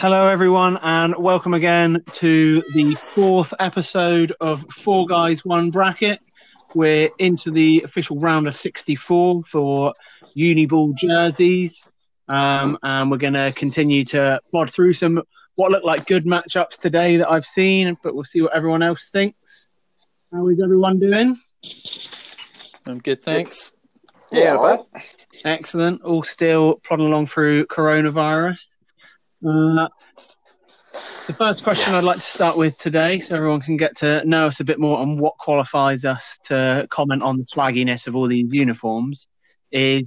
[0.00, 6.20] Hello, everyone, and welcome again to the fourth episode of Four Guys One Bracket.
[6.72, 9.92] We're into the official round of 64 for
[10.36, 11.82] Uniball jerseys,
[12.28, 15.20] um, and we're going to continue to plod through some
[15.56, 19.08] what look like good matchups today that I've seen, but we'll see what everyone else
[19.10, 19.66] thinks.
[20.32, 21.40] How is everyone doing?
[22.86, 23.72] I'm good, thanks.
[24.30, 24.88] Yeah, all
[25.44, 26.02] Excellent.
[26.02, 28.76] All still plodding along through coronavirus.
[29.46, 29.86] Uh,
[31.28, 34.46] the first question I'd like to start with today, so everyone can get to know
[34.46, 38.26] us a bit more on what qualifies us to comment on the swagginess of all
[38.26, 39.28] these uniforms,
[39.70, 40.04] is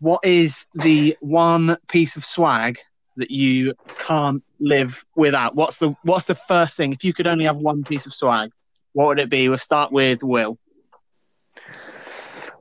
[0.00, 2.78] what is the one piece of swag
[3.16, 5.54] that you can't live without?
[5.54, 6.92] What's the What's the first thing?
[6.92, 8.50] If you could only have one piece of swag,
[8.92, 9.48] what would it be?
[9.48, 10.58] We'll start with Will.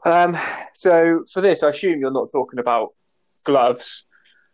[0.05, 0.37] Um,
[0.73, 2.93] so for this, I assume you're not talking about
[3.43, 4.05] gloves,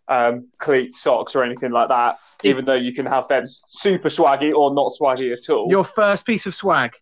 [0.08, 2.20] um, cleats, socks, or anything like that.
[2.44, 5.68] Even though you can have them super swaggy or not swaggy at all.
[5.70, 6.96] Your first piece of swag,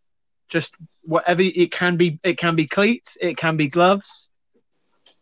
[0.47, 0.73] just
[1.03, 2.19] whatever it can be.
[2.23, 3.17] It can be cleats.
[3.19, 4.29] It can be gloves.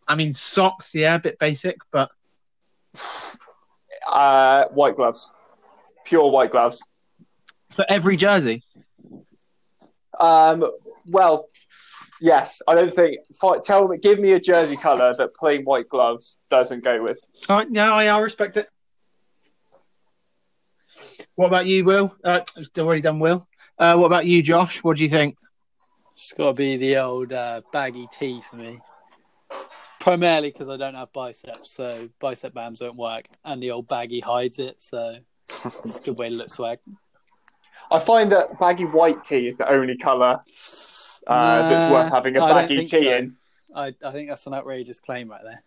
[0.06, 0.94] I mean socks.
[0.94, 2.10] Yeah, a bit basic, but
[4.10, 5.30] Uh, white gloves,
[6.04, 6.82] pure white gloves.
[7.70, 8.64] for every jersey.
[10.18, 10.64] Um,
[11.06, 11.46] well,
[12.20, 13.18] yes, I don't think.
[13.62, 17.18] Tell me, give me a jersey color that plain white gloves doesn't go with.
[17.48, 18.68] All right, yeah, I, I respect it.
[21.34, 22.14] What about you, Will?
[22.22, 23.48] Uh, I've already done Will.
[23.78, 24.82] Uh, what about you, Josh?
[24.84, 25.36] What do you think?
[26.14, 28.80] It's got to be the old uh, baggy tee for me.
[29.98, 34.20] Primarily because I don't have biceps, so bicep bands don't work, and the old baggy
[34.20, 35.16] hides it, so
[35.48, 36.78] it's a good way to look swag.
[37.90, 40.40] I find that baggy white tee is the only color
[41.26, 43.16] uh, that's worth having a baggy think tee so.
[43.16, 43.36] in.
[43.74, 45.62] I, I think that's an outrageous claim right there.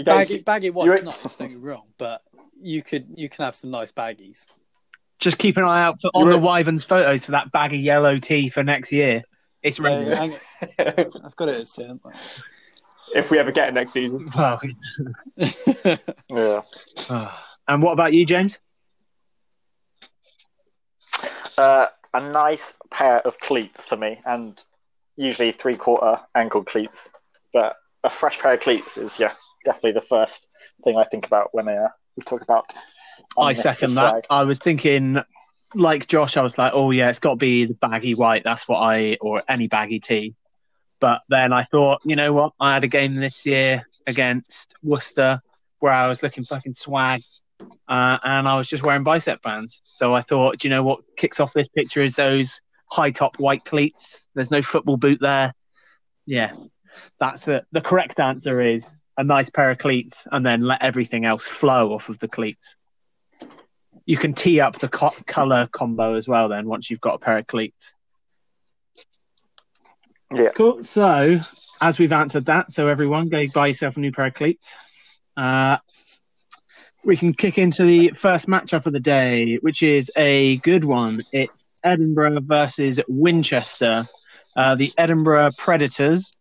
[0.00, 1.00] You don't Baggy, see- baggy white's you're-
[1.38, 2.22] don't get wrong, but
[2.58, 4.46] you could you can have some nice baggies.
[5.18, 8.18] Just keep an eye out for on You're- the Wyverns photos for that baggy yellow
[8.18, 9.22] tee for next year.
[9.62, 10.06] It's ready.
[10.06, 10.32] yeah, hang
[10.78, 11.14] it.
[11.22, 11.68] I've got it.
[11.68, 12.00] So.
[13.14, 14.30] if we ever get it next season.
[14.34, 14.58] Well,
[16.30, 16.62] Yeah.
[17.68, 18.56] and what about you, James?
[21.58, 24.62] Uh, a nice pair of cleats for me, and
[25.16, 27.10] usually three quarter ankle cleats.
[27.52, 29.32] But a fresh pair of cleats is, yeah,
[29.64, 30.48] definitely the first
[30.84, 32.72] thing I think about when uh, we talk about.
[33.38, 34.10] I second that.
[34.10, 34.26] swag.
[34.30, 35.20] I was thinking,
[35.74, 38.44] like Josh, I was like, oh yeah, it's got to be the baggy white.
[38.44, 40.34] That's what I or any baggy tee.
[41.00, 42.52] But then I thought, you know what?
[42.60, 45.40] I had a game this year against Worcester
[45.78, 47.22] where I was looking fucking swag,
[47.88, 49.80] uh, and I was just wearing bicep bands.
[49.84, 52.60] So I thought, do you know what kicks off this picture is those
[52.90, 54.28] high top white cleats.
[54.34, 55.54] There's no football boot there.
[56.26, 56.52] Yeah,
[57.18, 57.64] that's it.
[57.72, 61.92] The correct answer is a nice pair of cleats, and then let everything else flow
[61.92, 62.76] off of the cleats
[64.06, 66.48] you can tee up the co- color combo as well.
[66.48, 67.94] Then once you've got a pair of cleats.
[70.32, 70.50] Yeah.
[70.50, 70.82] Cool.
[70.82, 71.40] So
[71.80, 74.68] as we've answered that, so everyone go buy yourself a new pair of cleats.
[75.36, 75.78] Uh,
[77.04, 81.22] we can kick into the first matchup of the day, which is a good one.
[81.32, 84.06] It's Edinburgh versus Winchester.
[84.56, 86.36] Uh, the Edinburgh Predators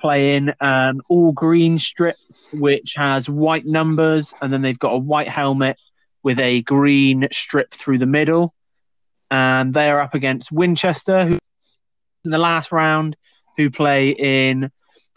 [0.00, 2.16] playing an all green strip,
[2.52, 5.76] which has white numbers, and then they've got a white helmet
[6.22, 8.54] with a green strip through the middle.
[9.30, 11.38] And they are up against Winchester, who
[12.24, 13.16] in the last round,
[13.56, 14.70] who play in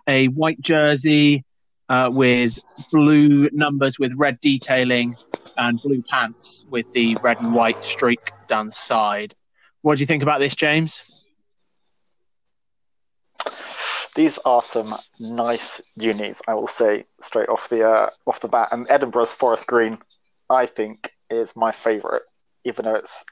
[0.07, 1.45] a white jersey
[1.89, 2.57] uh, with
[2.91, 5.15] blue numbers with red detailing
[5.57, 9.35] and blue pants with the red and white streak down the side.
[9.81, 11.01] What do you think about this, James?
[14.15, 18.69] These are some nice unis, I will say straight off the uh, off the bat.
[18.71, 19.97] And Edinburgh's forest green,
[20.49, 22.23] I think, is my favourite,
[22.65, 23.23] even though it's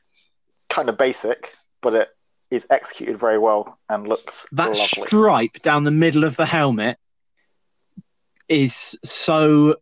[0.70, 2.10] kind of basic, but it
[2.50, 5.08] is executed very well and looks That lovely.
[5.08, 6.98] stripe down the middle of the helmet
[8.48, 9.76] is so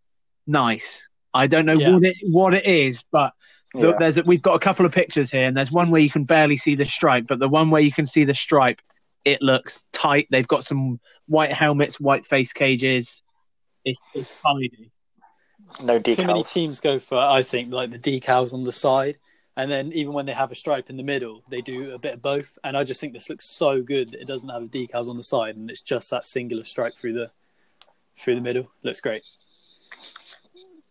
[0.45, 1.07] nice.
[1.33, 1.93] I don't know Yeah.
[1.93, 3.33] what it what it is, but
[3.73, 3.97] the, Yeah.
[3.99, 6.23] there's a, we've got a couple of pictures here, and there's one where you can
[6.23, 8.81] barely see the stripe, but the one where you can see the stripe,
[9.27, 10.25] it looks tight.
[10.31, 13.21] They've got some white helmets, white face cages.
[13.83, 14.89] It's, it's tidy.
[15.83, 16.15] no decals.
[16.15, 19.17] Too many teams go for, I think, like the decals on the side,
[19.57, 22.13] and then even when they have a stripe in the middle, they do a bit
[22.13, 22.57] of both.
[22.63, 25.17] And I just think this looks so good that it doesn't have the decals on
[25.17, 27.31] the side, and it's just that singular stripe through the
[28.17, 28.71] through the middle.
[28.81, 29.25] Looks great.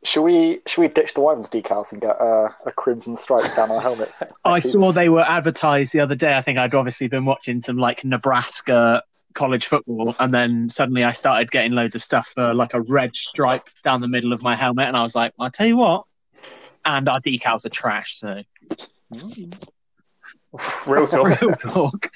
[0.07, 3.73] Should we should we ditch the Wyverns decals and get uh, a crimson stripe down
[3.73, 4.23] our helmets?
[4.45, 4.81] I season?
[4.81, 6.37] saw they were advertised the other day.
[6.37, 9.03] I think I'd obviously been watching some like Nebraska
[9.35, 13.17] college football, and then suddenly I started getting loads of stuff for like a red
[13.17, 16.05] stripe down the middle of my helmet, and I was like, I'll tell you what,
[16.85, 18.21] and our decals are trash.
[18.21, 18.43] So
[20.87, 21.41] Real talk.
[21.43, 22.11] real talk.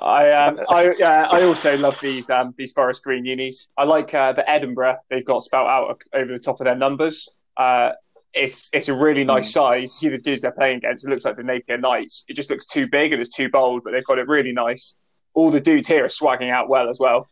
[0.00, 3.70] I um, I uh, I also love these um, these forest green unis.
[3.76, 7.28] I like uh, the Edinburgh they've got spelt out over the top of their numbers.
[7.56, 7.90] Uh,
[8.34, 9.82] it's it's a really nice size.
[9.82, 11.04] You see the dudes they're playing against.
[11.04, 12.24] It looks like the Napier Knights.
[12.28, 14.94] It just looks too big and it's too bold, but they've got it really nice.
[15.34, 17.28] All the dudes here are swagging out well as well.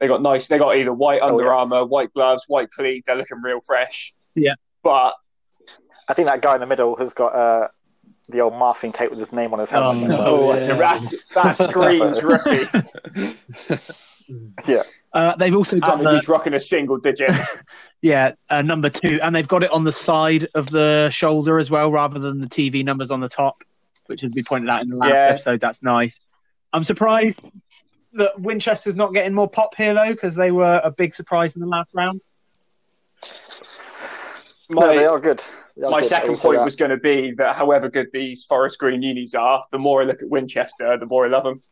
[0.00, 0.48] They got nice.
[0.48, 1.54] They got either white Oh, Under yes.
[1.56, 3.06] Armour, white gloves, white cleats.
[3.06, 4.12] They're looking real fresh.
[4.34, 4.54] Yeah.
[4.82, 5.14] but
[6.08, 7.68] I think that guy in the middle has got uh,
[8.28, 10.08] the old masking tape with his name on his helmet.
[10.08, 10.18] no.
[10.24, 10.74] oh, yeah.
[10.74, 12.66] that's, that screams rookie.
[14.66, 14.82] yeah,
[15.12, 17.30] Uh, they've also got and the, he's rocking a single digit.
[18.02, 21.70] yeah uh, number two, and they've got it on the side of the shoulder as
[21.70, 23.62] well, rather than the TV numbers on the top,
[24.06, 25.26] which has been pointed out in the last Yeah.
[25.30, 25.60] episode.
[25.60, 26.18] That's nice.
[26.72, 27.50] I'm surprised
[28.14, 31.60] that Winchester's not getting more pop here though, because they were a big surprise in
[31.60, 32.20] the last round.
[34.70, 35.42] no, they are good.
[35.76, 36.08] They are my good.
[36.08, 36.64] Second point that.
[36.64, 40.04] was going to be that however good these forest green unis are, the more I
[40.04, 41.62] look at Winchester, the more I love them.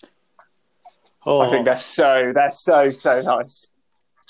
[1.27, 3.73] Oh, I think they're so they're so so nice.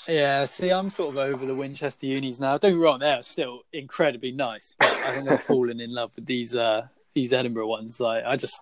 [0.07, 0.43] yeah.
[0.45, 2.57] See, I'm sort of over the Winchester unis now.
[2.57, 6.11] Don't get me wrong, they're still incredibly nice, but I think I've fallen in love
[6.15, 7.99] with these uh, these Edinburgh ones.
[7.99, 8.59] Like, I just,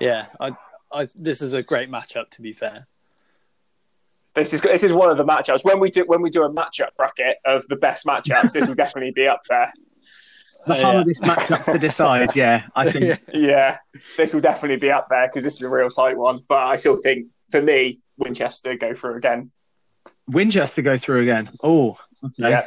[0.00, 0.56] yeah, I,
[0.92, 2.30] I, this is a great matchup.
[2.30, 2.86] To be fair,
[4.34, 6.50] This is this is one of the matchups when we do when we do a
[6.50, 8.52] matchup bracket of the best matchups.
[8.52, 9.72] this will definitely be up there.
[10.66, 12.34] The Uh, hardest matchup to decide.
[12.36, 13.04] Yeah, I think.
[13.04, 13.16] Yeah.
[13.32, 13.78] Yeah,
[14.16, 16.38] this will definitely be up there because this is a real tight one.
[16.48, 19.50] But I still think for me, Winchester go through again.
[20.26, 21.48] Winchester go through again.
[21.62, 22.50] Oh, okay.
[22.50, 22.66] Yeah,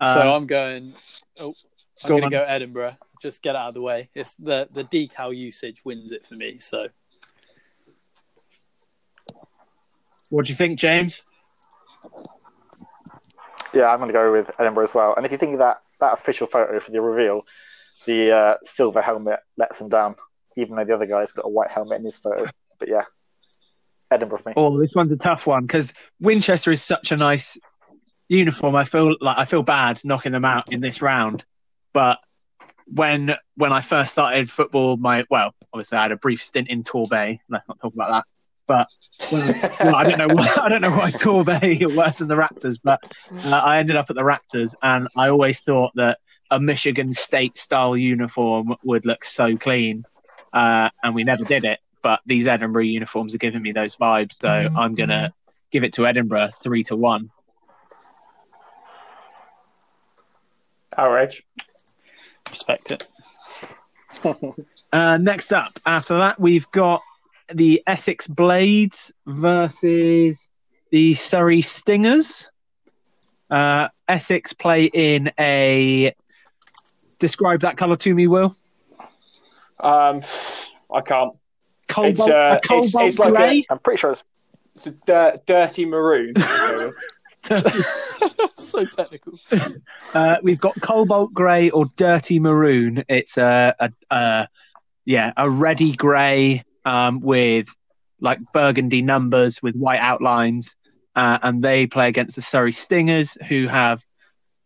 [0.00, 0.94] Um, so I'm going.
[1.40, 1.54] Oh,
[2.02, 2.96] I'm go going to go Edinburgh.
[3.20, 4.08] Just get out of the way.
[4.14, 6.58] It's the the decal usage wins it for me.
[6.58, 6.88] So
[10.30, 11.22] what do you think, James?
[13.72, 15.14] Yeah, I'm going to go with Edinburgh as well.
[15.16, 17.42] And if you think of that that official photo for the reveal,
[18.06, 20.16] the uh, silver helmet lets him down,
[20.56, 22.46] even though the other guy's got a white helmet in his photo.
[22.78, 23.04] But yeah,
[24.10, 24.54] Edinburgh for me.
[24.56, 27.56] Oh, this one's a tough one because Winchester is such a nice
[28.28, 28.76] uniform.
[28.76, 31.44] I feel like I feel bad knocking them out in this round,
[31.92, 32.18] but
[32.86, 36.84] when when I first started football, my well, obviously I had a brief stint in
[36.84, 37.38] Torbay.
[37.48, 38.24] Let's not talk about that.
[38.66, 38.88] But
[39.30, 39.46] when,
[39.80, 42.78] well, I don't know why I don't know why Torbay are worse than the Raptors,
[42.82, 43.00] but
[43.44, 46.18] uh, I ended up at the Raptors, and I always thought that
[46.50, 50.04] a Michigan State style uniform would look so clean,
[50.52, 51.80] uh, and we never did it.
[52.02, 55.32] But these Edinburgh uniforms are giving me those vibes, so I'm gonna
[55.70, 57.30] give it to Edinburgh three to one.
[60.96, 61.42] outrage.
[62.50, 63.08] respect it.
[64.92, 67.02] Uh, next up, after that, we've got
[67.52, 70.50] the Essex Blades versus
[70.90, 72.48] the Surrey Stingers.
[73.50, 76.14] Uh, Essex play in a.
[77.18, 78.56] Describe that colour to me, Will.
[79.80, 80.20] Um,
[80.92, 81.34] I can't.
[81.88, 83.66] Cobalt, It's, uh, a cobalt it's like a- grey.
[83.70, 84.22] I'm pretty sure it's
[84.74, 86.34] It's a dir- dirty maroon.
[88.56, 89.38] so technical.
[90.14, 93.04] Uh, we've got cobalt grey or dirty maroon.
[93.08, 94.48] It's a, a, a
[95.04, 97.68] yeah, a reddy grey um, with
[98.20, 100.76] like burgundy numbers with white outlines,
[101.14, 104.04] uh, and they play against the Surrey Stingers, who have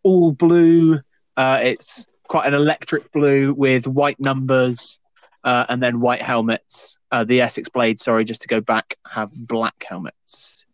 [0.03, 1.01] all blue.
[1.37, 4.99] Uh, it's quite an electric blue with white numbers
[5.45, 6.97] uh, and then white helmets.
[7.11, 10.67] Uh, the Essex Blade, sorry, just to go back, have black helmets.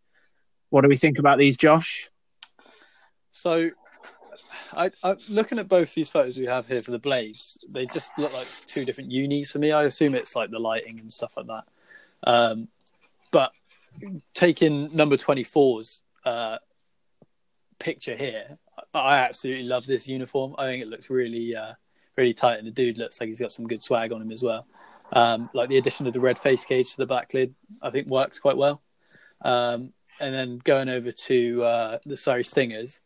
[0.70, 2.08] What do we think about these, Josh?
[3.30, 3.70] So,
[4.76, 7.58] I, I looking at both these photos we have here for the blades.
[7.68, 9.72] They just look like two different unis for me.
[9.72, 11.64] I assume it's like the lighting and stuff like that.
[12.26, 12.68] Um,
[13.30, 13.52] but
[14.34, 16.58] taking number 24's uh,
[17.78, 18.58] picture here,
[18.92, 20.54] I absolutely love this uniform.
[20.58, 21.74] I think it looks really, uh,
[22.16, 24.42] really tight, and the dude looks like he's got some good swag on him as
[24.42, 24.66] well.
[25.12, 28.08] Um, like the addition of the red face cage to the back lid, I think
[28.08, 28.82] works quite well.
[29.42, 33.00] Um, and then going over to uh, the Surrey Stingers,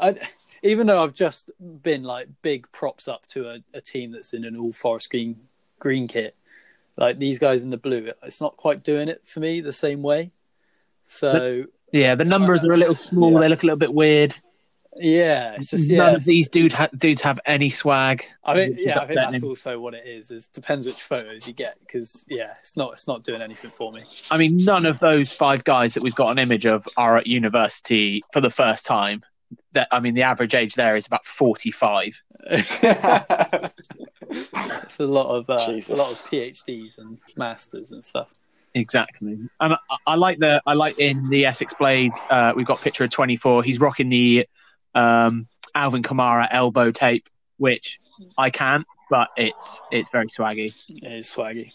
[0.00, 0.18] I,
[0.62, 4.44] even though I've just been like big props up to a, a team that's in
[4.44, 5.36] an all forest green
[5.78, 6.36] green kit,
[6.96, 10.02] like these guys in the blue, it's not quite doing it for me the same
[10.02, 10.30] way.
[11.06, 13.32] So Yeah, the numbers are a little small.
[13.32, 13.40] Yeah.
[13.40, 14.34] They look a little bit weird.
[14.96, 15.98] yeah, it's just yeah.
[15.98, 18.24] None of these dude ha- dudes have any swag.
[18.44, 20.30] I mean, yeah, I think that's also what it is.
[20.30, 23.92] It depends which photos you get because yeah, it's not it's not doing anything for
[23.92, 24.02] me.
[24.30, 27.26] I mean, none of those five guys that we've got an image of are at
[27.26, 29.24] university for the first time.
[29.72, 32.20] That I mean, the average age there is about forty-five.
[32.50, 33.72] it's a
[34.98, 38.32] lot of uh, a lot of PhDs and masters and stuff.
[38.74, 42.18] Exactly, and I, I like the I like in the Essex Blades.
[42.30, 43.62] Uh, we've got a picture of twenty-four.
[43.62, 44.46] He's rocking the
[44.94, 48.00] um, Alvin Kamara elbow tape, which
[48.38, 50.72] I can't, but it's it's very swaggy.
[50.88, 51.72] It is swaggy.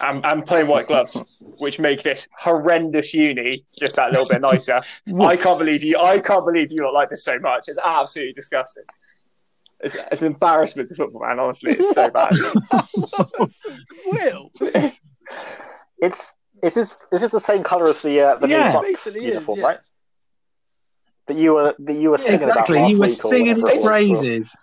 [0.00, 1.22] I'm, I'm playing white gloves,
[1.58, 4.80] which make this horrendous uni just that little bit nicer.
[5.20, 5.98] I can't believe you.
[5.98, 7.68] I can't believe you lot like this so much.
[7.68, 8.84] It's absolutely disgusting.
[9.80, 11.38] It's, it's an embarrassment to football, man.
[11.38, 12.32] Honestly, it's so bad.
[14.06, 14.50] Will.
[14.60, 18.86] It's is this is this the same color as the uh, the Yeah, new Bucks
[18.88, 19.66] basically is, uniform, yeah.
[19.66, 19.78] right?
[21.26, 23.60] That you were that you were Yeah, singing Exactly, about last you were week singing
[23.60, 23.88] whatever it was.
[23.88, 24.56] phrases.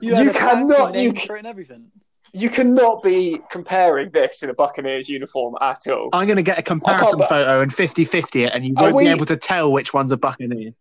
[0.00, 1.90] You, You cannot- you for it and everything.
[2.34, 6.10] You cannot be comparing this in a Buccaneers uniform at all.
[6.12, 9.10] I'm going to get a comparison photo and 50-50 it, and you won't we- be
[9.10, 10.72] able to tell which one's a Buccaneer.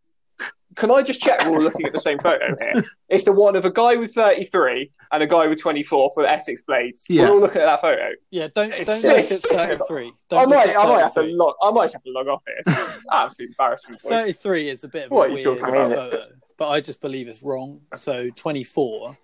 [0.75, 2.83] Can I just check we're all looking at the same photo here?
[3.10, 6.29] It's the one of a guy with 33 and a guy with 24 for the
[6.31, 7.05] Essex Blades.
[7.07, 7.25] Yeah.
[7.25, 8.07] We're all looking at that photo.
[8.31, 10.12] Yeah, don't It's- don't look it's- at 33.
[10.29, 11.53] Don't I might, at I might have to log.
[11.62, 12.55] I might have to log off here.
[12.57, 14.01] It's, it's absolute embarrassment.
[14.01, 15.91] 33 is a bit of What a weird talking about?
[15.91, 16.25] photo,
[16.57, 17.81] but I just believe it's wrong.
[17.95, 19.15] So 24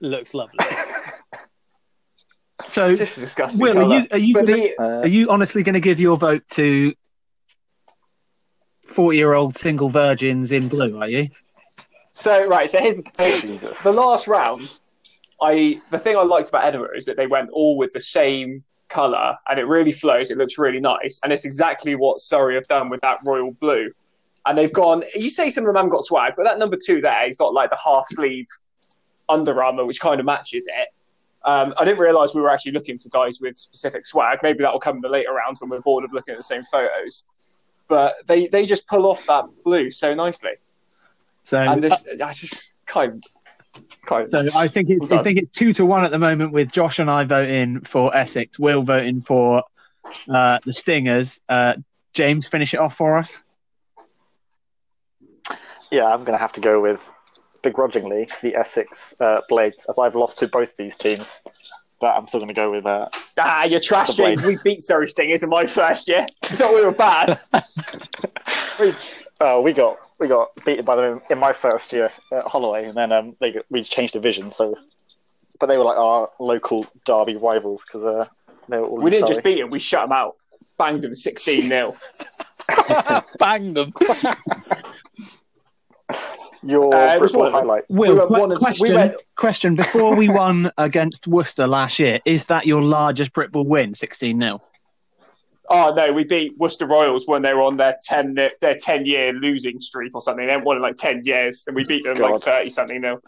[0.00, 0.58] looks lovely.
[2.68, 3.60] So, It's just a disgusting.
[3.60, 3.84] Will, colour.
[3.84, 6.42] are you are you gonna, the, Uh, are you honestly going to give your vote
[6.52, 6.94] to
[8.86, 10.98] forty-year-old single virgins in blue?
[11.00, 11.28] Are you?
[12.12, 13.82] so right, so here's the, so Jesus.
[13.82, 14.78] the last round.
[15.40, 18.62] I the thing I liked about Edinburgh is that they went all with the same
[18.88, 20.30] colour, and it really flows.
[20.30, 23.90] It looks really nice, and it's exactly what Surrey have done with that royal blue.
[24.46, 25.04] And they've gone.
[25.14, 27.54] You say some of them haven't got swag, but that number two there, he's got
[27.54, 28.46] like the half sleeve
[29.28, 30.88] Under Armour, which kind of matches it.
[31.44, 34.40] Um, I didn't realise we were actually looking for guys with specific swag.
[34.42, 36.44] Maybe that will come in the later rounds when we're bored of looking at the
[36.44, 37.24] same photos.
[37.88, 40.52] But they, they just pull off that blue so nicely,
[41.44, 43.20] So, and this I just kind
[44.06, 44.30] kind.
[44.30, 46.72] so I think it's Well I think it's two to one at the moment with
[46.72, 49.64] Josh and I voting for Essex, Will voting for
[50.28, 51.40] uh, the Stingers.
[51.48, 51.74] Uh,
[52.14, 53.36] James, finish it off for us.
[55.90, 57.06] Yeah, I'm going to have to go with
[57.62, 61.40] begrudgingly the Essex uh, Blades, as I've lost to both these teams.
[62.00, 62.84] But I'm still going to go with.
[62.84, 64.42] Uh, Ah, you're trash, The James.
[64.42, 66.26] We beat Surrey Stingers in my first year.
[66.42, 67.38] I thought we were bad.
[69.40, 72.96] oh, we got we got beaten by them in my first year at Holloway, and
[72.96, 74.50] then um, they got, we changed division.
[74.50, 74.76] So,
[75.60, 78.26] but they were like our local derby rivals because uh,
[78.68, 78.96] they were all.
[78.96, 79.34] we didn't Surrey.
[79.34, 80.36] just beat them, we shut them out.
[80.78, 81.94] Banged them 16 0.
[83.38, 83.92] Banged them.
[86.62, 87.60] Your Uh, Bristol one of them.
[87.62, 87.84] highlight.
[87.88, 89.74] Will, went que- one and- we question, went- question.
[89.74, 94.62] Before we won against Worcester last year, is that your largest Britball win, 16 0?
[95.70, 99.32] Oh, no, we beat Worcester Royals when they were on their 10 their 10 year
[99.32, 100.44] losing streak or something.
[100.44, 103.20] They hadn't won in like 10 years, and we beat them like 30 something nil.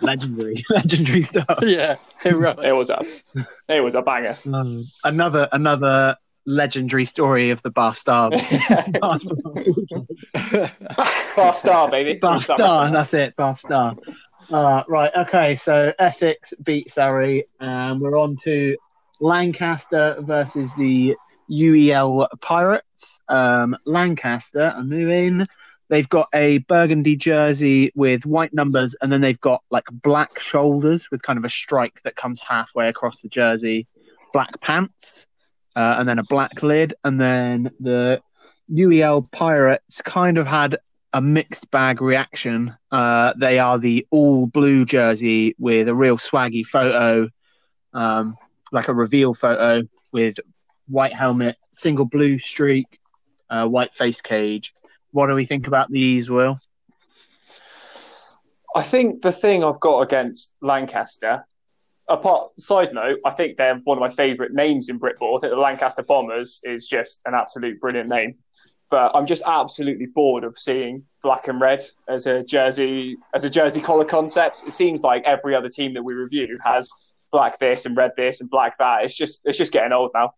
[0.00, 1.58] Legendary, legendary stuff.
[1.62, 2.58] yeah, heroic.
[2.64, 3.02] It was a,
[3.68, 4.36] it was a banger.
[4.52, 6.16] Um, another another
[6.46, 8.30] legendary story of the Bath Star.
[9.00, 9.22] Bath
[11.36, 12.14] Bath Star, baby.
[12.14, 13.96] Bath Star, that's it, Bath Star.
[14.50, 18.76] Uh, right, okay, so Essex beat Surrey, and we're on to
[19.20, 21.14] Lancaster versus the
[21.50, 23.20] UEL Pirates.
[23.28, 25.46] Um, Lancaster are moving.
[25.88, 31.10] They've got a burgundy jersey with white numbers, and then they've got like black shoulders
[31.10, 33.86] with kind of a strike that comes halfway across the jersey,
[34.32, 35.26] black pants,
[35.76, 36.94] uh, and then a black lid.
[37.04, 38.20] And then the
[38.70, 40.78] UEL Pirates kind of had
[41.12, 42.74] a mixed bag reaction.
[42.90, 47.28] Uh, they are the all blue jersey with a real swaggy photo,
[47.92, 48.36] um,
[48.70, 50.36] like a reveal photo with
[50.88, 52.98] white helmet, single blue streak,
[53.50, 54.72] uh, white face cage.
[55.10, 56.58] What do we think about these, Will?
[58.74, 61.44] I think the thing I've got against Lancaster,
[62.12, 65.36] apart side note, I think they're one of my favourite names in Britball.
[65.36, 68.34] I think the Lancaster Bombers is just an absolute brilliant name.
[68.90, 73.50] But I'm just absolutely bored of seeing black and red as a jersey as a
[73.50, 74.64] jersey collar concept.
[74.66, 76.90] It seems like every other team that we review has
[77.30, 79.04] black this and red this and black that.
[79.04, 80.34] It's just it's just getting old now.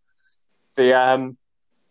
[0.76, 1.36] The um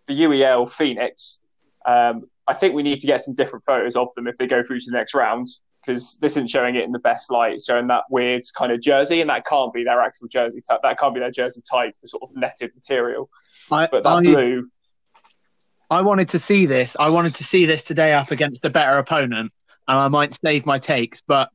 [0.07, 1.41] the UEL Phoenix,
[1.85, 4.63] um, I think we need to get some different photos of them if they go
[4.63, 5.49] through to the next round
[5.85, 7.53] because this isn't showing it in the best light.
[7.53, 10.79] It's showing that weird kind of jersey, and that can't be their actual jersey type.
[10.83, 13.29] That can't be their jersey type, the sort of netted material.
[13.71, 14.69] I, But that I, blue,
[15.89, 16.95] I wanted to see this.
[16.99, 19.51] I wanted to see this today up against a better opponent,
[19.87, 21.21] and I might save my takes.
[21.21, 21.49] But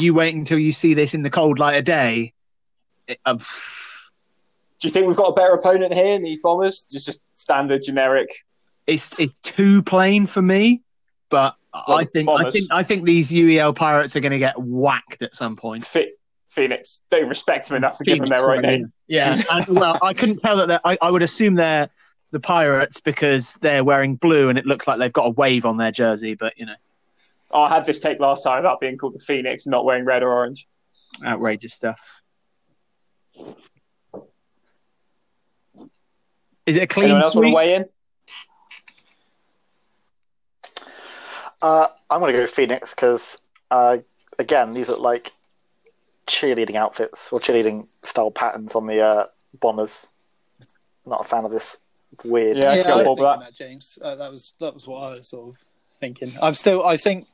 [0.00, 2.34] you wait until you see this in the cold light of day.
[3.06, 6.88] It, uh, do you think we've got a better opponent here in these bombers?
[6.90, 8.28] Just just standard generic.
[8.86, 10.82] it's it's too plain for me.
[11.28, 15.22] But I think I think I think these UEL pirates are going to get whacked
[15.22, 15.86] at some point.
[15.86, 17.00] Fit Phoenix.
[17.10, 18.92] Don't respect them enough to give them their right name.
[19.06, 20.80] Yeah, and, well, I couldn't tell that.
[20.84, 21.88] I, I would assume they're
[22.30, 25.76] the pirates because they're wearing blue and it looks like they've got a wave on
[25.78, 26.34] their jersey.
[26.34, 26.74] But you know,
[27.54, 30.22] I had this take last time about being called the Phoenix and not wearing red
[30.22, 30.66] or orange.
[31.24, 32.22] Outrageous stuff.
[36.66, 37.84] Is it a clean Anyone else want to weigh in?
[41.62, 43.40] Uh, I'm going to go Phoenix because,
[43.70, 43.98] uh,
[44.38, 45.32] again, these look like
[46.26, 49.26] cheerleading outfits or cheerleading style patterns on the uh,
[49.60, 50.06] bombers.
[51.06, 51.78] Not a fan of this
[52.24, 52.56] weird.
[52.56, 53.98] Yeah, I yeah, I was Bob thinking that, James.
[54.02, 55.56] Uh, that was that was what I was sort of
[55.98, 56.32] thinking.
[56.40, 56.84] I'm still.
[56.84, 57.26] I think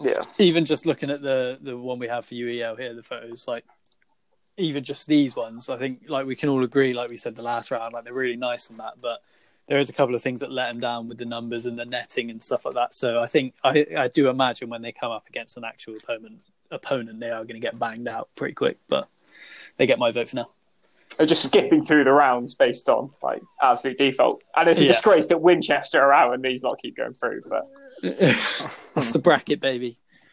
[0.00, 0.22] Yeah.
[0.38, 3.64] even just looking at the the one we have for UEL here, the photos, like
[4.56, 7.42] even just these ones, I think like we can all agree, like we said the
[7.42, 9.20] last round, like they're really nice and that, but
[9.68, 11.84] there is a couple of things that let them down with the numbers and the
[11.84, 12.94] netting and stuff like that.
[12.94, 16.40] So I think I I do imagine when they come up against an actual opponent
[16.70, 19.08] opponent, they are going to get banged out pretty quick, but
[19.76, 20.50] they get my vote for now.
[21.16, 24.42] They're just skipping through the rounds based on like absolute default.
[24.56, 24.88] And it's a Yeah.
[24.88, 27.42] disgrace that Winchester are out and these lot keep going through.
[27.48, 27.64] But
[28.02, 29.98] That's the bracket, baby.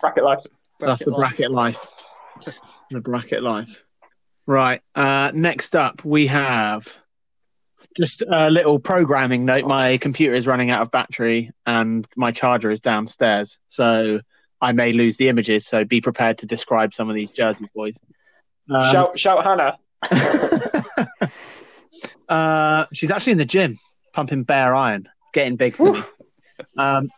[0.00, 0.40] bracket life.
[0.80, 1.18] That's the life.
[1.18, 1.86] bracket life.
[2.90, 3.84] The bracket life.
[4.46, 4.82] Right.
[4.94, 6.86] Uh, next up, we have
[7.96, 9.66] just a little programming note.
[9.66, 13.58] My computer is running out of battery and my charger is downstairs.
[13.68, 14.20] So
[14.60, 15.66] I may lose the images.
[15.66, 17.98] So be prepared to describe some of these jerseys, boys.
[18.70, 19.78] Um, shout, shout Hannah.
[22.28, 23.78] uh, she's actually in the gym,
[24.12, 25.78] pumping bare iron, getting big.
[26.76, 27.10] Um,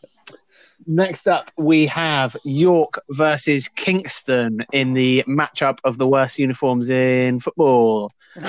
[0.87, 7.41] next up, we have York versus Kingston in the matchup of the worst uniforms in
[7.41, 8.13] football.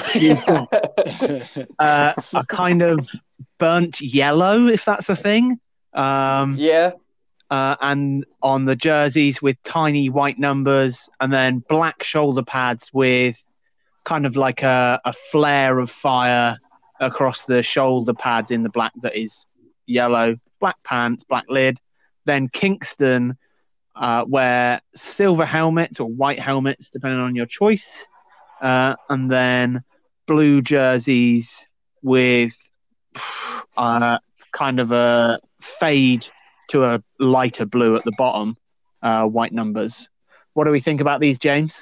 [1.79, 3.07] Uh, a kind of
[3.57, 5.59] burnt yellow, if that's a thing.
[5.93, 6.91] Um, yeah.
[7.49, 13.41] uh, and on the jerseys with tiny white numbers, and then black shoulder pads with
[14.03, 16.57] kind of like a, a flare of fire
[16.99, 19.45] across the shoulder pads in the black that is
[19.85, 21.79] yellow, black pants, black lid.
[22.27, 23.37] Then Kingston
[23.95, 27.89] uh, wear silver helmets or white helmets, depending on your choice,
[28.61, 29.81] uh, and then
[30.27, 31.65] blue jerseys
[32.03, 32.53] with
[33.77, 34.19] uh,
[34.51, 36.27] kind of a fade
[36.69, 38.57] to a lighter blue at the bottom,
[39.01, 40.09] uh, white numbers.
[40.53, 41.81] What do we think about these, James?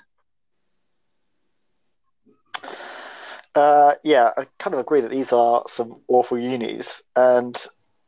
[3.56, 7.02] Uh, yeah, I kind of agree that these are some awful unis.
[7.15, 7.58] And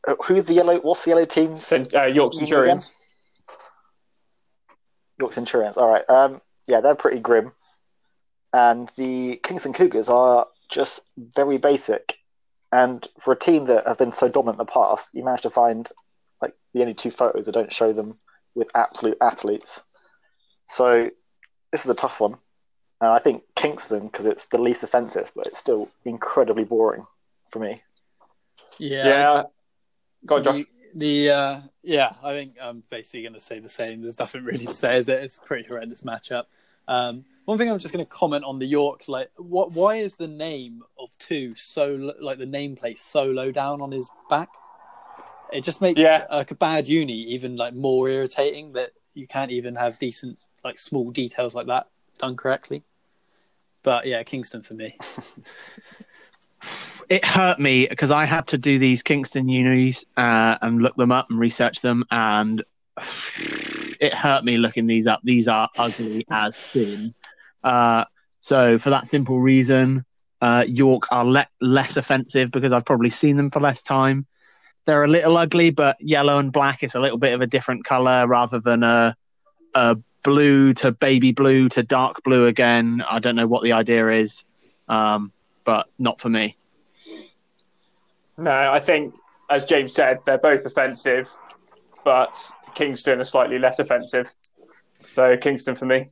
[0.07, 0.79] uh, who's the yellow?
[0.79, 1.57] What's the yellow team?
[1.57, 2.93] Cent- uh, York Centurions.
[5.19, 5.77] York Centurions.
[5.77, 6.09] All right.
[6.09, 7.51] Um, yeah, they're pretty grim.
[8.53, 11.01] And the Kingston Cougars are just
[11.35, 12.17] very basic.
[12.71, 15.49] And for a team that have been so dominant in the past, you manage to
[15.49, 15.89] find
[16.41, 18.17] like the only two photos that don't show them
[18.55, 19.83] with absolute athletes.
[20.67, 21.09] So
[21.71, 22.35] this is a tough one.
[22.99, 27.05] And I think Kingston because it's the least offensive, but it's still incredibly boring
[27.51, 27.81] for me.
[28.79, 29.05] Yeah.
[29.05, 29.43] Yeah.
[30.25, 30.58] Go on, Josh.
[30.93, 34.01] The, the uh, yeah, I think I'm basically going to say the same.
[34.01, 35.23] There's nothing really to say, is it?
[35.23, 36.43] It's a pretty horrendous matchup.
[36.88, 39.71] Um, one thing I'm just going to comment on the York, like, what?
[39.71, 44.10] Why is the name of two so like the nameplate so low down on his
[44.30, 44.49] back?
[45.53, 46.25] It just makes Yeah.
[46.30, 50.77] like a bad uni even like more irritating that you can't even have decent like
[50.77, 51.88] small details like that
[52.19, 52.84] done correctly.
[53.84, 54.97] But yeah, Kingston for me.
[57.09, 61.11] It hurt me because I had to do these Kingston unis uh, and look them
[61.11, 62.63] up and research them, and
[63.99, 65.21] it hurt me looking these up.
[65.23, 67.13] These are ugly as sin.
[67.63, 68.05] Uh,
[68.41, 70.05] so for that simple reason,
[70.41, 74.25] uh, York are le- less offensive because I've probably seen them for less time.
[74.85, 77.85] They're a little ugly, but yellow and black is a little bit of a different
[77.85, 79.15] color rather than a,
[79.73, 83.03] a blue to baby blue to dark blue again.
[83.09, 84.43] I don't know what the idea is,
[84.87, 85.31] um,
[85.65, 86.55] but not for me.
[88.38, 89.15] No, I think,
[89.50, 91.30] as James said, they're both offensive,
[92.04, 92.39] but
[92.76, 94.32] Kingston are slightly less offensive.
[95.06, 96.08] So Kingston for me.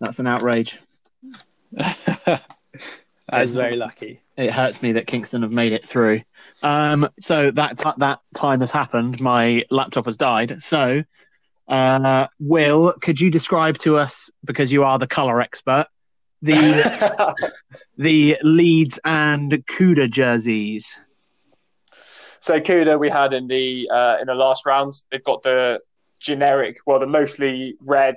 [0.00, 0.78] That's an outrage.
[1.72, 2.42] that
[3.32, 4.20] is very lucky.
[4.36, 6.22] It hurts me that Kingston have made it through.
[6.62, 9.20] Um, so that t- that time has happened.
[9.20, 10.62] My laptop has died.
[10.62, 11.02] So,
[11.68, 15.86] uh, Will, could you describe to us, because you are the color expert,
[16.46, 17.52] the
[17.98, 20.96] the Leeds and Cuda jerseys?
[22.40, 24.94] So Cuda we had in the uh, in the last round.
[25.10, 25.80] They've got the
[26.20, 28.16] generic, well, the mostly red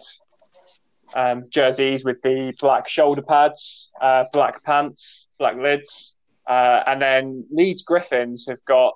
[1.14, 6.16] um, jerseys with the black shoulder pads, uh, black pants, black lids,
[6.48, 8.94] uh, and then Leeds Griffins have got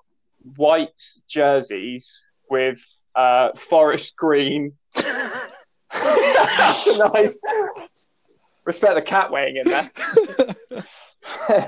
[0.55, 2.19] white jerseys
[2.49, 2.79] with
[3.15, 4.73] uh, forest green.
[5.93, 7.39] That's a nice.
[8.65, 9.91] Respect the cat weighing in there.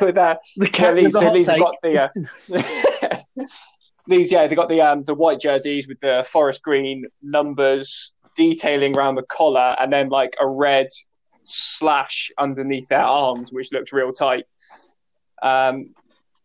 [0.01, 3.45] with uh, The yeah, cat Leeds, with the so hot Leeds have got the uh,
[4.07, 8.97] these, yeah, they got the um, the white jerseys with the forest green numbers detailing
[8.97, 10.87] around the collar, and then like a red
[11.43, 14.45] slash underneath their arms, which looks real tight.
[15.41, 15.93] Um,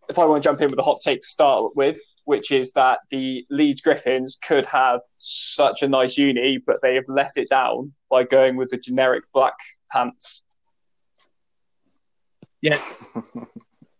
[0.08, 2.72] if I want to jump in with a hot take to start with, which is
[2.72, 7.48] that the Leeds Griffins could have such a nice uni, but they have let it
[7.48, 9.54] down by going with the generic black
[9.90, 10.42] pants.
[12.60, 12.78] Yeah.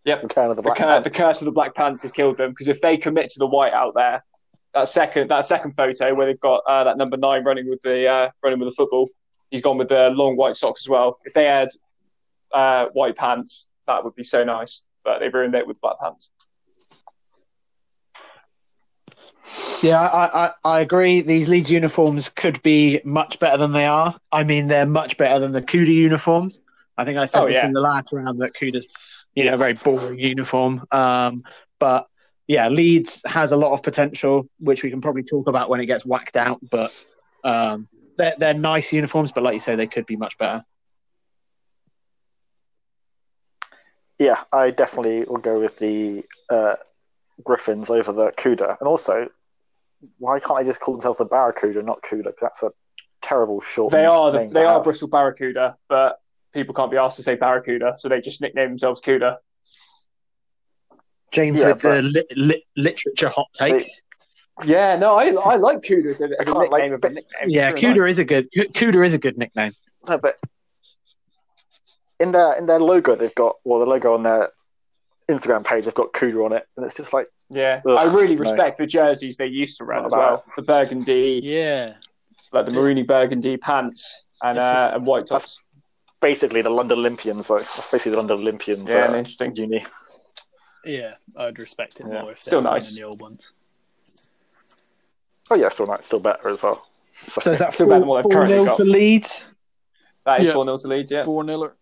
[0.07, 0.22] Yep.
[0.22, 1.11] Return of the The, Black cur- Panther.
[1.11, 3.46] the curse of the Black Pants has killed them because if they commit to the
[3.46, 4.24] white out there,
[4.72, 8.07] that second that second photo where they've got uh, that number nine running with the
[8.09, 9.11] uh, running with the football,
[9.50, 11.18] he's gone with the long white socks as well.
[11.26, 11.68] If they had
[12.53, 14.87] uh, white pants, that would be so nice.
[15.05, 16.33] But they've ruined it with black pants.
[19.82, 21.22] Yeah, I, I, I agree.
[21.22, 24.14] These Leeds uniforms could be much better than they are.
[24.30, 26.60] I mean, they're much better than the Cuda uniforms.
[26.96, 27.66] I think I said Oh, this yeah.
[27.66, 28.86] in the last round that Cuda's,
[29.34, 30.84] you know, a very boring uniform.
[30.90, 31.44] Um,
[31.78, 32.06] but
[32.46, 35.86] yeah, Leeds has a lot of potential, which we can probably talk about when it
[35.86, 36.58] gets whacked out.
[36.68, 36.92] But
[37.42, 40.62] um, they're they're nice uniforms, but like you say, they could be much better.
[44.18, 46.76] Yeah, I definitely will go with the uh,
[47.42, 48.76] Griffins over the Cuda.
[48.78, 49.30] And also,
[50.18, 52.24] why can't they just call themselves the Barracuda, not Cuda?
[52.24, 52.70] 'Cause that's a
[53.22, 53.92] terrible short.
[53.92, 54.84] They are the, name they are have.
[54.84, 56.18] Bristol Barracuda, but
[56.52, 59.36] people can't be asked to say Barracuda, so they just nickname themselves Cuda.
[61.30, 63.72] James Yeah, with the li- li- literature hot take.
[63.74, 63.92] They-
[64.64, 67.04] Yeah, no, I I like Cuda as a, as a I can't, like, nickname of
[67.04, 67.48] a nickname.
[67.48, 68.10] yeah, It's really Cuda nice.
[68.12, 69.72] is a good Cuda is a good nickname.
[70.08, 70.36] No, but
[72.18, 74.50] in their in their logo, they've got well, the logo on their
[75.30, 78.36] Instagram page, they've got Cuda on it, and it's just like Yeah, Ugh, I really
[78.36, 78.42] no.
[78.42, 80.44] respect the jerseys they used to run Not as about well.
[80.56, 81.94] The burgundy, Yeah.
[82.52, 85.60] like the maroony burgundy pants and uh, is- and white tops.
[86.20, 87.50] basically the London Olympians.
[87.50, 88.88] Like basically the London Olympians.
[88.88, 89.56] Yeah, uh, interesting.
[89.56, 89.84] uni.
[90.84, 92.22] Yeah, I'd respect it Yeah.
[92.22, 92.90] more if Still nice.
[92.94, 93.52] than the old ones.
[95.50, 96.86] Oh yeah, still nice, still better as well.
[97.10, 98.76] So is that Still better than four, what they've four currently nil got.
[98.76, 99.46] to Leeds?
[100.24, 100.52] That is Yeah.
[100.52, 101.10] four 0 to Leeds.
[101.10, 101.22] Yeah.
[101.24, 101.74] Four niller.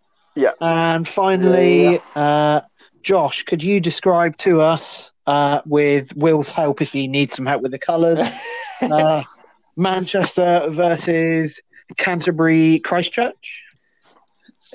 [0.61, 2.61] And finally, Uh,
[3.03, 7.63] Josh, could you describe to us, uh, with Will's help if he needs some help
[7.63, 8.19] with the colours,
[8.83, 9.23] uh,
[9.77, 11.61] Manchester versus
[11.97, 13.65] Canterbury Christ Church?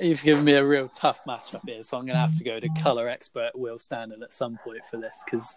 [0.00, 2.58] You've given me a real tough matchup here, so I'm going to have to go
[2.58, 5.56] to colour expert Will Standard at some point for this because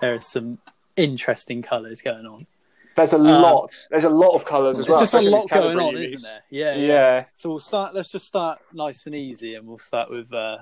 [0.00, 0.58] there are some
[0.96, 2.46] interesting colours going on.
[2.96, 3.72] There's a lot.
[3.90, 4.98] There's a lot of colours as well.
[4.98, 6.14] Um, just a lot going on, unis.
[6.14, 6.42] isn't there?
[6.50, 7.24] Yeah, Yeah.
[7.34, 7.94] So we'll start.
[7.94, 10.58] Let's just start nice and easy, and we'll start with uh,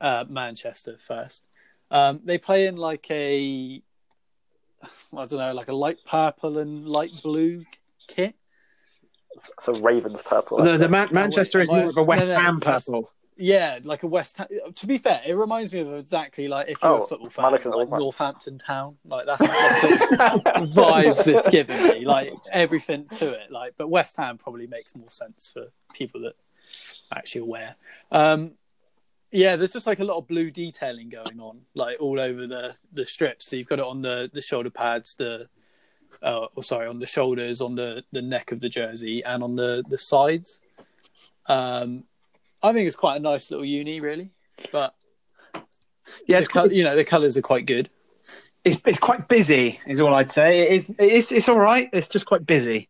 [0.00, 1.44] uh, Manchester first.
[1.90, 3.82] Um, they play in like a,
[4.82, 7.64] I don't know, like a light purple and light blue
[8.08, 8.34] kit.
[9.60, 10.58] So Ravens purple.
[10.62, 10.88] The, I'd the.
[10.88, 13.10] Man- Manchester is Am I- more of a West no, no, Ham purple.
[13.38, 14.38] Yeah, like a West.
[14.38, 14.46] Ham.
[14.74, 17.32] To be fair, it reminds me of exactly like if you're Oh, a football am
[17.32, 18.96] I fan, looking at like right- Northampton Town.
[19.04, 20.00] Like that's, that's sort of
[20.70, 23.50] vibes it's giving me, like everything to it.
[23.52, 26.32] Like, but West Ham probably makes more sense for people that
[27.12, 27.76] are actually aware.
[28.10, 28.52] Um,
[29.32, 32.74] yeah, there's just like a lot of blue detailing going on, like all over the
[32.92, 33.48] the strips.
[33.48, 35.48] So you've got it on the the shoulder pads, the
[36.22, 39.56] uh, or sorry, on the shoulders, on the the neck of the jersey, and on
[39.56, 40.60] the the sides.
[41.46, 42.04] Um,
[42.62, 44.30] I think it's quite a nice little uni, really.
[44.72, 44.94] But
[46.26, 47.90] Yeah, the col- you know the colours are quite good.
[48.64, 50.60] it's, it's quite busy, is all I'd say.
[50.60, 51.88] It is, it's, it's all right.
[51.92, 52.88] It's just quite busy.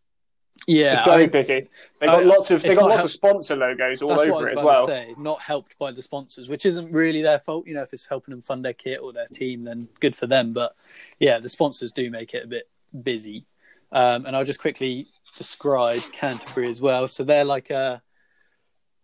[0.69, 1.65] Yeah, It's very I- busy.
[1.99, 4.27] They got I- lots of they got lots how- of sponsor logos all That's what
[4.27, 4.85] I over it as well.
[4.85, 5.15] to say.
[5.17, 7.65] Not helped by the sponsors, which isn't really their fault.
[7.65, 10.27] You know, if it's helping them fund their kit or their team, then good for
[10.27, 10.51] them.
[10.51, 10.75] But
[11.19, 12.69] yeah, the sponsors do make it a bit
[13.03, 13.45] busy.
[13.93, 17.07] Um, and I'll just quickly describe Canterbury as well.
[17.07, 18.01] So they're like a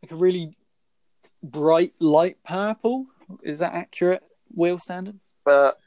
[0.01, 0.57] like a really
[1.41, 3.05] bright light purple.
[3.41, 4.21] Is that accurate?
[4.53, 5.17] Will Standard?
[5.45, 5.79] But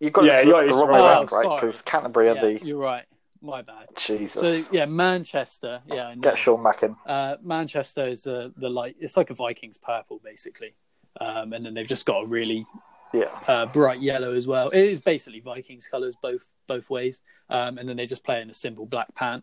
[0.00, 1.60] you've got Yeah, to you're- the wrong oh, way around, right?
[1.60, 3.04] Because Canterbury are Yeah, the you're right.
[3.44, 3.88] My bad.
[3.96, 4.40] Jesus.
[4.40, 5.82] So yeah, Manchester.
[5.86, 6.20] Yeah, I know.
[6.20, 6.94] Get Sean Mackin.
[7.04, 8.96] Uh, Manchester is uh, the light.
[9.00, 10.74] It's like a Vikings purple, basically,
[11.20, 12.64] um, and then they've just got a really
[13.12, 13.24] Yeah.
[13.48, 14.68] uh, bright yellow as well.
[14.70, 18.48] It is basically Vikings colours both both ways, um, and then they just play in
[18.48, 19.42] a simple black pant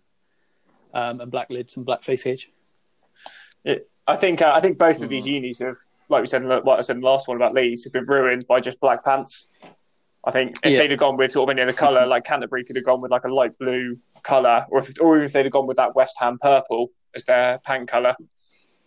[0.93, 2.49] um, and black lids and black face cage.
[3.65, 5.31] It, I think uh, I think both of these Hmm.
[5.31, 5.75] unis have,
[6.07, 8.47] like we said, like I said in the last one about Leeds, have been ruined
[8.47, 9.49] by just black pants.
[10.25, 10.79] I think if Yeah.
[10.79, 13.11] they'd have gone with sort of any other colour, like Canterbury could have gone with
[13.11, 16.15] like a light blue colour, or if or if they'd have gone with that West
[16.19, 18.15] Ham purple as their pant colour,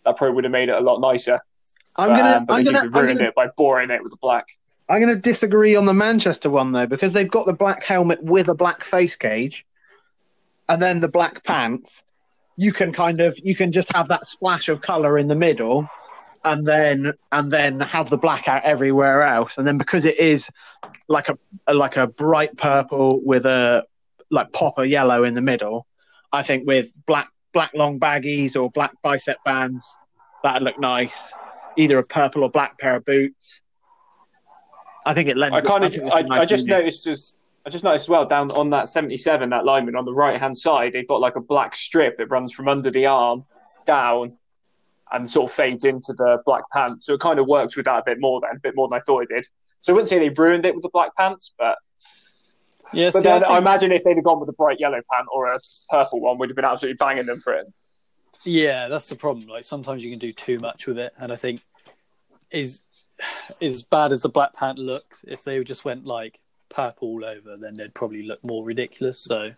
[0.05, 1.37] that probably would have made it a lot nicer.
[1.95, 4.11] I'm But, gonna, um, but I'm gonna, seem I'm gonna, it by boring it with
[4.11, 4.45] the black.
[4.89, 8.47] I'm gonna disagree on the Manchester one though because they've got the black helmet with
[8.47, 9.65] a black face cage,
[10.69, 12.03] and then the black pants.
[12.55, 15.89] You can kind of, you can just have that splash of color in the middle,
[16.43, 20.49] and then and then have the blackout everywhere else, and then because it is
[21.07, 23.85] like a, a like a bright purple with a
[24.29, 25.85] like popper yellow in the middle,
[26.31, 29.95] I think with black black long baggies or black bicep bands,
[30.43, 31.33] that'd look nice.
[31.77, 33.61] Either a purple or black pair of boots.
[35.05, 35.57] I think it lends.
[35.57, 38.05] I kind of, think it's a I, nice I just noticed as I just noticed
[38.05, 41.21] as well down on that 77, that lineman on the right hand side, they've got
[41.21, 43.45] like a black strip that runs from under the arm
[43.85, 44.37] down
[45.13, 47.05] and sort of fades into the black pants.
[47.05, 48.97] So it kind of works with that a bit more then, a bit more than
[48.97, 49.45] I thought it did.
[49.81, 51.77] So I wouldn't say they ruined it with the black pants, but
[52.93, 54.79] Yeah, but see, I then I, think- imagine if they'd have gone with a bright
[54.79, 57.65] yellow pant or a purple one, we'd have been absolutely banging them for it.
[58.43, 59.47] Yeah, that's the problem.
[59.47, 61.61] Like sometimes you can do too much with it, and I think
[62.51, 62.81] is
[63.61, 65.23] as bad as the black pant looked.
[65.25, 69.19] If they just went like purple all over, then they'd probably look more ridiculous.
[69.19, 69.51] So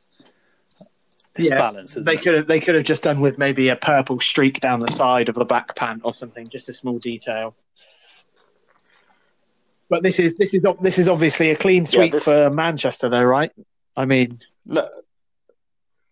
[1.36, 3.76] this Yeah, balance is They could have they could have just done with maybe a
[3.76, 7.56] purple streak down the side of the back pant or something, just a small detail.
[9.90, 13.24] But this is this is this is obviously a clean sweep this- for Manchester, though,
[13.24, 13.52] right?
[13.96, 14.92] I mean, Look,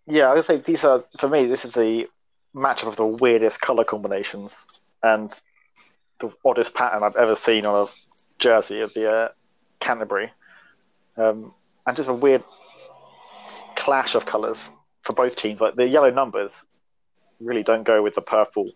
[0.06, 1.46] Yeah, I would say these are for me.
[1.46, 2.08] This is a
[2.54, 4.66] matchup of the weirdest color combinations
[5.02, 5.34] and
[6.20, 7.92] the oddest pattern I've ever seen on a
[8.40, 9.30] jersey of the uh,
[9.80, 10.32] Canterbury,
[11.18, 11.54] um,
[11.86, 12.44] and just a weird
[13.76, 14.70] clash of colors
[15.04, 15.62] for both teams.
[15.62, 16.66] Like the yellow numbers
[17.40, 18.72] really don't go with the purple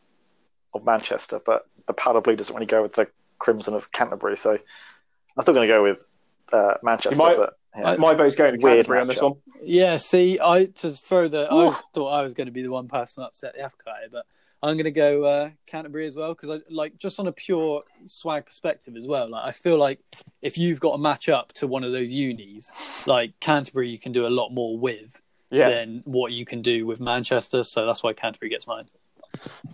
[0.74, 3.08] of Manchester, but the powder blue doesn't really go with the
[3.40, 4.38] crimson of Canterbury.
[4.38, 6.06] So I'm still going to go with
[6.52, 7.18] uh, Manchester.
[7.18, 7.96] might- but yeah.
[7.98, 9.34] my vote's going to Weird Canterbury on this one.
[9.64, 12.72] Yeah, see, I to throw the, I was, thought I was going to be the
[12.72, 14.26] one person upset the apple cart, but
[14.64, 17.84] I'm going to go uh, Canterbury as well because I like just on a pure
[18.08, 19.30] swag perspective as well.
[19.30, 20.00] Like I feel like
[20.42, 22.72] if you've got a match up to one of those unis,
[23.06, 25.70] like Canterbury, you can do a lot more with Yeah.
[25.70, 27.64] than what you can do with Manchester.
[27.64, 28.84] So that's why Canterbury gets mine.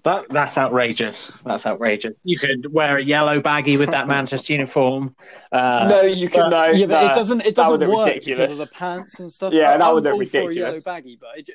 [0.03, 1.31] that that's outrageous.
[1.45, 2.17] That's outrageous.
[2.23, 5.15] You could wear a yellow baggy with that Manchester uniform.
[5.51, 6.65] Uh, no, you can no.
[6.67, 7.11] yeah, but nah.
[7.11, 7.41] it doesn't.
[7.41, 8.49] It doesn't work ridiculous.
[8.49, 9.53] because of the pants and stuff.
[9.53, 11.53] Yeah, I- that I'm would look all for a yellow baggy, but it, ju-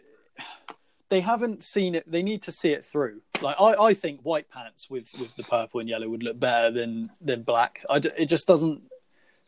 [1.11, 2.11] they haven't seen it.
[2.11, 3.23] They need to see it through.
[3.41, 6.71] Like I, I think white pants with with the purple and yellow would look better
[6.71, 7.83] than than black.
[7.89, 8.83] I d it just doesn't.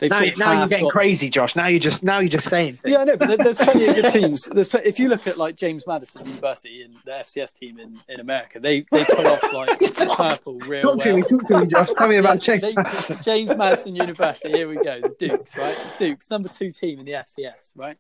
[0.00, 1.54] They've now, sort of now you're getting got- crazy, Josh.
[1.56, 2.92] Now you're just now you're just saying things.
[2.92, 4.42] Yeah, I know, but there's plenty of good teams.
[4.46, 7.98] There's pl- if you look at like James Madison University and the FCS team in,
[8.08, 9.78] in America, they they pull off like
[10.16, 11.88] purple real Talk to me, talk to me, Josh.
[11.96, 12.62] Tell me about They- James.
[12.74, 13.18] they- Madison.
[13.22, 14.52] James Madison University.
[14.56, 15.00] Here we go.
[15.00, 15.76] The Dukes, right?
[15.98, 17.98] The Dukes, number two team in the FCS, right?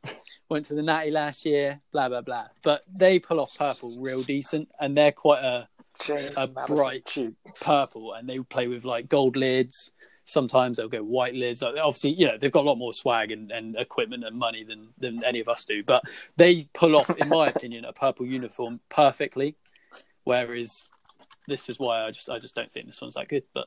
[0.48, 1.80] Went to the Natty last year.
[1.92, 2.46] Blah blah blah.
[2.62, 5.68] But they pull off purple real decent, and they're quite a
[6.02, 7.34] James a Madison bright- Tube.
[7.60, 9.90] purple, and they play with like gold lids.
[10.30, 11.62] Sometimes they'll go white lids.
[11.62, 14.88] Obviously, you know they've got a lot more swag and, and equipment and money than
[14.98, 15.82] than any of us do.
[15.82, 16.04] But
[16.36, 19.56] they pull off, in my opinion, a purple uniform perfectly.
[20.24, 20.88] Whereas
[21.48, 23.42] this is why I just I just don't think this one's that good.
[23.52, 23.66] But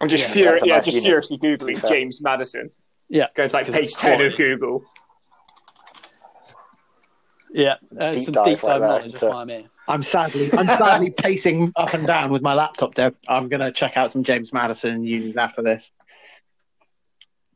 [0.00, 1.90] I'm just Yeah, furi- yeah, just unit, seriously googling fair.
[1.90, 2.70] James Madison.
[3.08, 4.36] Yeah, goes like page ten of.
[4.36, 4.82] Google.
[7.52, 9.12] yeah, uh, Deep some dive deep dive there knowledge.
[9.12, 9.64] That's why I'm here.
[9.88, 12.94] I'm sadly, I'm sadly pacing up and down with my laptop.
[12.94, 15.90] There, I'm going to check out some James Madison unis after this.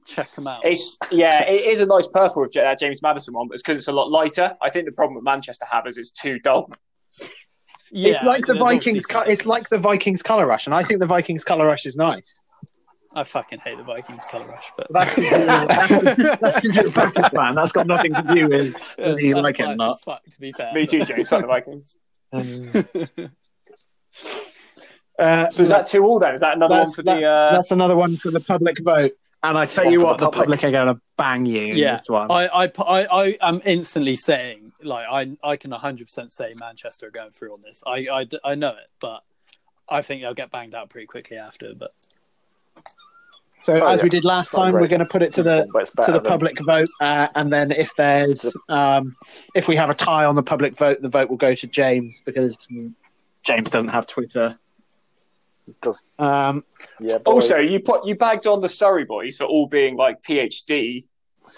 [0.07, 0.65] Check them out.
[0.65, 3.62] It's yeah, it is a nice purple with uh, that James Madison one, but it's
[3.62, 4.57] because it's a lot lighter.
[4.62, 6.71] I think the problem that Manchester have is it's too dull.
[7.91, 9.07] Yeah, it's like the Vikings.
[9.07, 11.97] Co- it's like the Vikings color rush, and I think the Vikings color rush is
[11.97, 12.41] nice.
[13.15, 17.29] I fucking hate the Vikings color rush, but That's that's, that's because you're a Packers
[17.29, 17.55] fan.
[17.55, 19.97] That's got nothing to do with whether you That's like it or not.
[19.97, 20.73] as fuck, to be fair.
[20.75, 21.29] Me too, James.
[21.31, 21.99] Fuck the Vikings.
[25.19, 26.35] Uh, So is that two all then?
[26.35, 27.27] Is that another one that's, for that's, the?
[27.27, 27.53] Uh...
[27.53, 29.12] that's another one for the public vote.
[29.43, 30.61] And I tell One you what, the the public.
[30.61, 32.31] public are going to bang you in Yeah, this one.
[32.31, 37.11] I, I, I, I am instantly saying, like, I, I can 100% say Manchester are
[37.11, 37.83] going through on this.
[37.87, 39.23] I, I, I know it, but
[39.89, 41.75] I think they'll get banged out pretty quickly after.
[41.75, 41.95] But
[43.66, 44.05] so Oh, as yeah.
[44.05, 44.83] we did last time, great.
[44.83, 47.52] we're going to put it to the to better the than- public vote, uh, and
[47.52, 49.16] then if there's um,
[49.55, 52.22] if we have a tie on the public vote, the vote will go to James
[52.24, 52.57] because
[53.42, 54.57] James doesn't have Twitter.
[55.83, 56.64] Does- Um,
[57.00, 60.22] Yeah, but Also, you put you bagged on the Surrey boys for all being like
[60.22, 61.05] PhD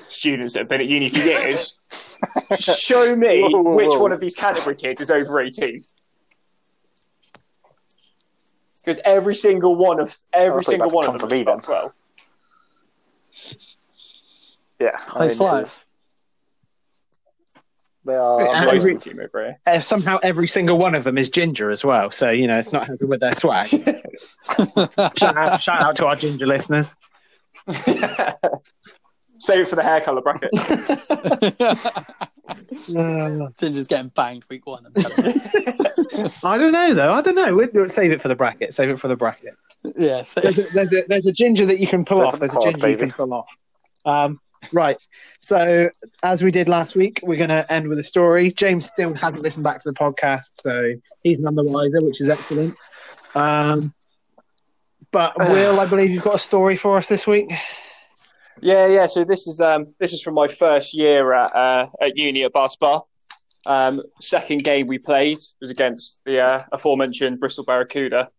[0.09, 1.75] students that have been at uni for years.
[2.59, 4.01] Show me Whoa, whoa, which whoa.
[4.01, 5.81] one of these Canterbury kids is over eighteen.
[8.89, 11.93] Because every single one of every single one of them is for me about twelve.
[14.81, 15.85] yeah, I mean, flyers.
[18.07, 18.41] They are.
[18.41, 19.61] And every- team over here.
[19.67, 22.73] uh, somehow every single one of them is ginger as well, so you know it's
[22.73, 23.67] not helping with their swag.
[25.19, 26.95] shout, out, shout out to our ginger listeners.
[29.39, 30.51] Save it for the hair color bracket.
[33.59, 34.87] Ginger's getting banged week one.
[34.87, 34.93] I'm.
[36.45, 37.13] I don't know though.
[37.13, 37.55] I don't know.
[37.55, 38.75] We'll save it for the bracket.
[38.75, 39.55] Save it for the bracket.
[39.97, 42.39] Yeah, so, There's a, there's a, there's a ginger that you can pull Second off.
[42.41, 43.49] There's a part, ginger you can pull off.
[44.05, 44.41] Um,
[44.73, 44.97] right.
[45.41, 45.91] So
[46.23, 48.53] as we did last week, we're going to end with a story.
[48.53, 52.29] James still hasn't listened back to the podcast, so he's none the wiser, which is
[52.29, 52.75] excellent.
[53.35, 53.95] Um,
[55.13, 57.53] but Will, I believe you've got a story for us this week.
[58.61, 59.07] Yeah, yeah.
[59.07, 62.53] So this is um this is from my first year at uh, at uni at
[62.53, 63.01] Bath Spa.
[63.67, 68.31] Um, second game we played was against the uh, aforementioned Bristol Barracuda.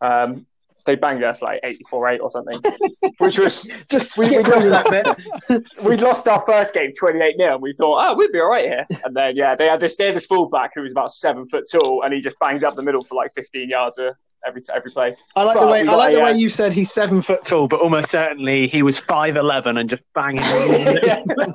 [0.00, 0.46] Um,
[0.84, 2.58] they banged us like 84-8 or something,
[3.18, 5.16] which was Just We- we just- that
[5.48, 5.64] bit.
[5.84, 8.64] we lost our first game 28 0 and we thought, oh, we'd be all right
[8.66, 8.86] here.
[9.04, 11.64] And then, yeah, they had this, they had this fullback who was about seven foot
[11.70, 14.10] tall and he just banged up the middle for like 15 yards uh,
[14.46, 15.16] every every play.
[15.36, 17.44] I like the way I like the a, way uh, you said he's seven foot
[17.44, 20.42] tall, but almost certainly he was five eleven and just banging.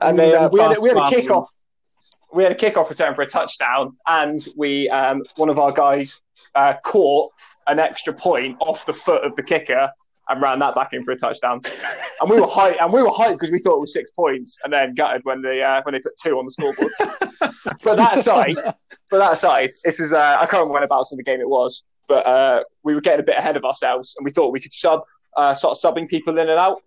[0.00, 1.46] And they, uh, we, had, a- we had a kickoff.
[2.32, 6.20] We had a kickoff return for a touchdown, and we um, one of our guys
[6.54, 7.30] uh, caught
[7.66, 9.90] an extra point off the foot of the kicker
[10.28, 11.60] and ran that back in for a touchdown.
[12.20, 14.58] And we were hyped, and we were hyped because we thought it was six points,
[14.64, 16.92] and then gutted when they uh, when they put two on the scoreboard.
[17.84, 18.56] but that aside,
[19.10, 21.84] but that aside, this was uh, I can't remember whenabouts in the game it was,
[22.08, 24.72] but uh, we were getting a bit ahead of ourselves, and we thought we could
[24.72, 25.02] sub
[25.36, 26.82] uh, sort of subbing people in and out.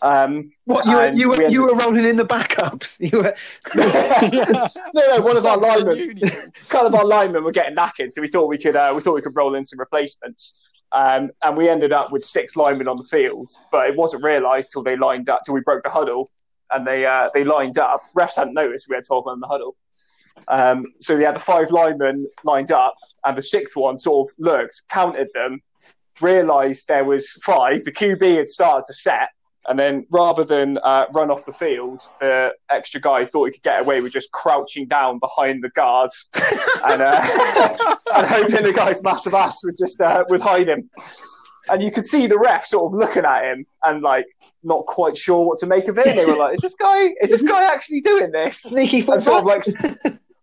[0.00, 2.98] Um, What you were, you were we you were rolling in the backups.
[3.10, 3.34] You were
[3.74, 6.20] no, no, one of our linemen,
[6.68, 9.14] kind of our linemen were getting knackered, so we thought we could uh, we thought
[9.14, 10.60] we could roll in some replacements.
[10.92, 14.72] Um, and we ended up with six linemen on the field, but it wasn't realised
[14.72, 16.28] till they lined up till we broke the huddle,
[16.70, 18.00] and they uh, they lined up.
[18.16, 19.76] Refs hadn't noticed we had twelve men in the huddle,
[20.48, 22.94] um, so we had the five linemen lined up,
[23.26, 25.60] and the sixth one sort of looked, counted them,
[26.20, 27.84] realised there was five.
[27.84, 29.28] The QB had started to set,
[29.68, 33.62] and then rather than uh, run off the field, the extra guy thought he could
[33.62, 36.26] get away with just crouching down behind the guards
[36.86, 37.20] and, uh,
[38.14, 40.88] and hoping the guy's massive ass would just uh, would hide him.
[41.68, 44.26] And you could see the ref sort of looking at him and like
[44.62, 46.06] not quite sure what to make of it.
[46.06, 47.10] And they were like, "Is this guy?
[47.20, 49.64] Is this guy actually doing this?" sneaky And sort of like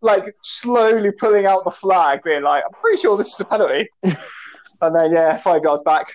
[0.01, 3.89] like slowly pulling out the flag, being like, "I'm pretty sure this is a penalty."
[4.03, 6.11] and then yeah, five yards back.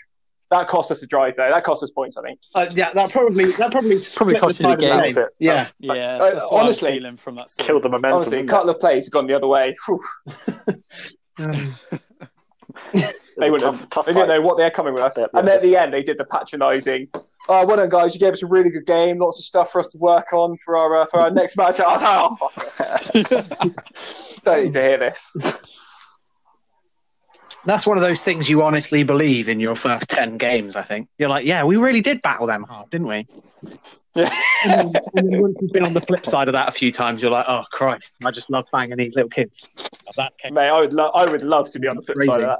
[0.50, 1.48] That cost us a drive though.
[1.48, 2.40] That cost us points, I think.
[2.54, 4.90] Uh, yeah, that probably that probably Probably cost the you the game.
[4.96, 5.28] That was it.
[5.38, 5.52] Yeah.
[5.54, 7.50] That's- Yeah, Uh, that's what honestly- I'm feeling from that.
[7.50, 7.66] Story.
[7.68, 8.16] Kill the momentum.
[8.16, 9.76] Honestly, a couple of plays have gone the other way.
[9.86, 10.00] Whew.
[12.92, 13.16] It?
[13.38, 13.78] They wouldn't.
[13.80, 15.16] tough, tough They didn't know what they're coming with us.
[15.16, 17.08] Yeah, And then at the end, they did the patronising.
[17.48, 18.12] Oh, well done, guys.
[18.14, 19.18] You gave us a really good game.
[19.18, 21.80] Lots of stuff for us to work on for our uh, for our next match.
[21.86, 23.84] I was like, oh, fuck.
[24.44, 25.34] Don't need to hear this.
[27.66, 30.76] That's one of those things you honestly believe in your first ten games.
[30.76, 33.26] I think you're like, yeah, we really did battle them hard, didn't we?
[34.14, 34.24] And,
[34.64, 37.22] then, and then once you've been on the flip side of that a few times,
[37.22, 39.62] you're like, oh Christ, I just love banging these little kids.
[40.16, 42.44] That came- Mate, I would, lo- I would love to be on the flip side
[42.44, 42.58] of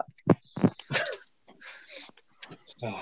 [0.62, 0.74] that.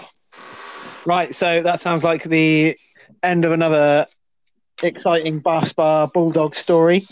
[1.07, 2.77] Right, so that sounds like the
[3.23, 4.07] end of another
[4.83, 7.07] exciting Bath Spa Bulldog story.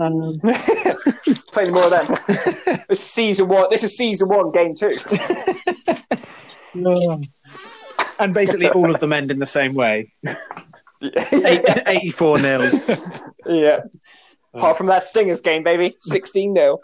[0.00, 0.38] Um,
[1.52, 2.16] Play more of them.
[2.88, 3.66] this is season one.
[3.70, 4.96] This is season one, game two.
[8.18, 10.12] and basically all of them end in the same way.
[11.00, 11.82] yeah.
[11.86, 12.80] 84 nil.
[13.46, 13.80] yeah.
[14.54, 16.80] Apart from that singers game, baby, sixteen 0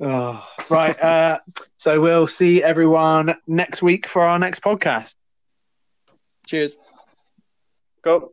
[0.00, 1.38] Oh, right, uh,
[1.76, 5.14] so we'll see everyone next week for our next podcast.
[6.46, 6.76] Cheers.
[8.02, 8.32] Go.